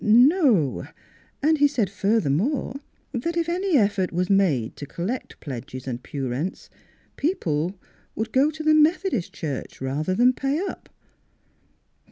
[0.31, 0.87] ""No.
[1.43, 2.73] And he said furthermore
[3.11, 6.71] that if any effort was made to collect pledges and pew rents
[7.17, 7.77] people
[8.15, 10.89] would go to the Metho dist Church rather than pay up."